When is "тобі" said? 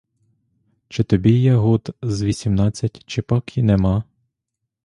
1.03-1.31